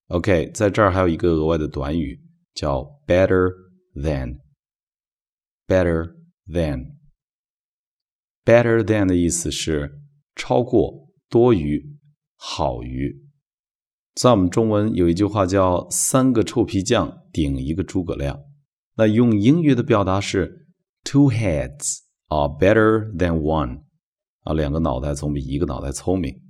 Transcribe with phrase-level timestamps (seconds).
[0.07, 2.21] OK，在这儿还有一个额外的短语
[2.53, 3.53] 叫 better
[3.95, 4.39] than。
[5.70, 6.16] Better
[6.48, 6.96] than。
[8.44, 10.00] better than 的意思是
[10.34, 11.96] 超过、多于、
[12.34, 13.22] 好于。
[14.16, 18.42] 在我们中文有一句话叫“三个臭皮匠顶一个诸葛亮”，
[18.98, 20.66] 那用英语的表达是
[21.04, 23.82] “two heads are better than one”，
[24.40, 26.42] 啊，两个脑袋总比一个脑袋聪明。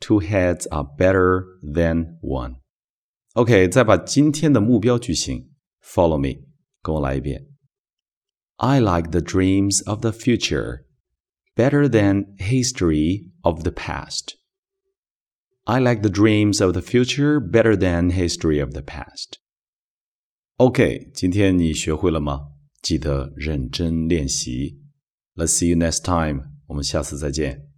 [0.00, 2.56] Two heads are better than one。
[3.32, 5.50] OK，再把今天的目标句型
[5.82, 6.42] “follow me”
[6.82, 7.46] 跟我来一遍。
[8.59, 10.85] I like the dreams of the future
[11.55, 14.35] better than history of the past.
[15.63, 19.39] I like the dreams of the future better than history of the past.
[20.57, 22.51] OK，今天你学会了吗？
[22.81, 24.79] 记得认真练习。
[25.35, 26.51] Let's see you next time.
[26.67, 27.68] 我们下次再见。